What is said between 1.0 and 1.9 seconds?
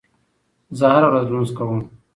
ورځ لمونځ کوم.